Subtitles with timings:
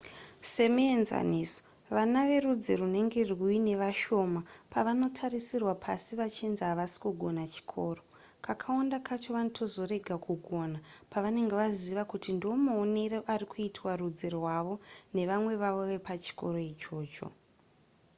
[0.53, 1.61] semuenzaniso
[1.95, 4.39] vana verudzi runenge ruine vashoma
[4.73, 8.01] pavanotarisirwa pasi vachinzi havasi kugona chikoro
[8.45, 10.77] kakawanda kacho vanotozorega kugona
[11.13, 14.75] pavanenge vaziva kuti ndomaonerwo ari kuitwa rudzi rwavo
[15.15, 17.27] nevamwe vanhu vepachikoro ichocho